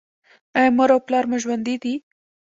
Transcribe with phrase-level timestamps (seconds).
[0.57, 1.93] ایا مور او پلار مو ژوندي دي؟